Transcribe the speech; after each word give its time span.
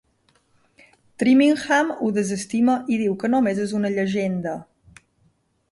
Trimingham 1.23 1.91
ho 2.05 2.09
desestima 2.15 2.77
i 2.95 2.99
diu 3.03 3.17
que 3.25 3.33
només 3.35 3.65
és 3.67 3.79
una 3.81 3.95
llegenda. 3.99 4.57